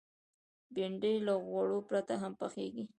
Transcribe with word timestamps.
بېنډۍ 0.73 1.15
له 1.27 1.33
غوړو 1.47 1.79
پرته 1.89 2.13
هم 2.21 2.33
پخېږي 2.39 2.83